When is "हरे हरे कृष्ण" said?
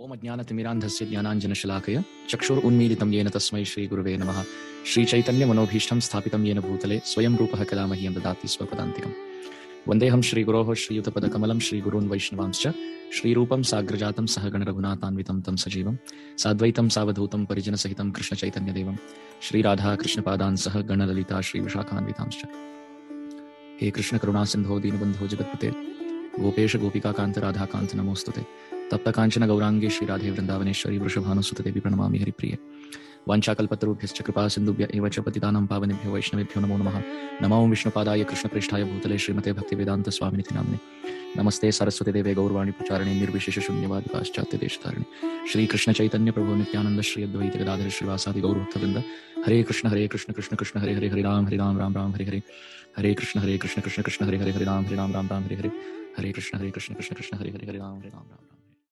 52.24-53.40, 55.54-56.58